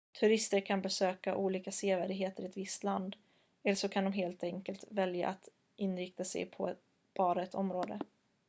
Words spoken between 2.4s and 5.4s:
i ett visst land eller så de kan helt enkelt välja